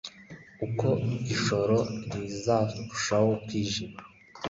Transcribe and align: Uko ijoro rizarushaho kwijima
Uko 0.65 0.87
ijoro 1.33 1.77
rizarushaho 2.11 3.31
kwijima 3.43 3.99